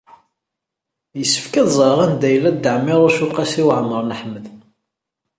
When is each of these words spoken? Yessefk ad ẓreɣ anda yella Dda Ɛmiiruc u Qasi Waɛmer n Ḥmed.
Yessefk 1.17 1.53
ad 1.61 1.67
ẓreɣ 1.77 1.99
anda 2.05 2.27
yella 2.33 2.51
Dda 2.55 2.69
Ɛmiiruc 2.77 3.17
u 3.25 3.27
Qasi 3.35 3.63
Waɛmer 3.67 4.01
n 4.05 4.15
Ḥmed. 4.19 4.45